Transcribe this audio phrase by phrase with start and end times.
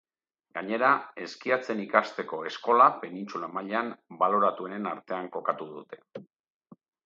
[0.57, 0.87] Gainera,
[1.25, 6.05] eskiatzen ikasteko eskola, penintsula mailan, baloratuenen artean kokatu dute.